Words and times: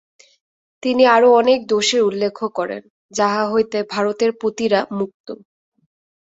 তিনি 0.83 1.03
আরও 1.07 1.29
অনেক 1.33 1.59
দোষের 1.67 2.01
উল্লেখ 2.03 2.35
করেন, 2.53 2.81
যাহা 3.11 3.43
হইতে 3.47 3.77
ভারতের 3.93 4.31
পতিরা 4.41 4.79
মুক্ত। 4.99 5.27